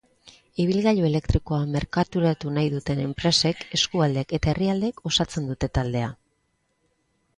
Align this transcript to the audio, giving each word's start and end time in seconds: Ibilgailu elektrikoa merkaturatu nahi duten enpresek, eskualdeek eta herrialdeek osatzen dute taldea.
Ibilgailu 0.61 1.03
elektrikoa 1.09 1.59
merkaturatu 1.75 2.53
nahi 2.57 2.71
duten 2.77 3.03
enpresek, 3.03 3.61
eskualdeek 3.79 4.35
eta 4.39 4.53
herrialdeek 4.55 5.05
osatzen 5.11 5.53
dute 5.53 5.71
taldea. 5.81 6.11